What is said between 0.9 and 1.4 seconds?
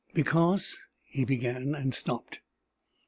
he